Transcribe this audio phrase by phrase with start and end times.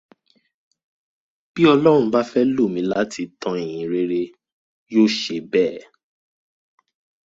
[1.53, 4.21] Bí Ọlọrun bá fẹ́ lò mí láti tan ìhìnrere,
[4.91, 5.81] yóò ṣe bẹ́ẹ̀.